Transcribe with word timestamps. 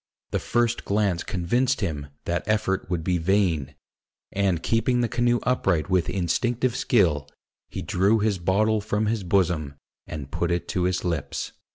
The 0.31 0.39
first 0.39 0.83
glance 0.83 1.21
convinced 1.21 1.81
him 1.81 2.07
that 2.25 2.41
effort 2.47 2.89
would 2.89 3.03
be 3.03 3.19
vain; 3.19 3.75
and 4.31 4.63
keeping 4.63 5.01
the 5.01 5.07
canoe 5.07 5.39
upright 5.43 5.91
with 5.91 6.09
instinctive 6.09 6.75
skill, 6.75 7.29
he 7.69 7.83
drew 7.83 8.17
his 8.17 8.39
bottle 8.39 8.81
from 8.81 9.05
his 9.05 9.23
bosom, 9.23 9.75
and 10.07 10.31
put 10.31 10.49
it 10.49 10.67
to 10.69 10.85
his 10.85 11.05
lips. 11.05 11.51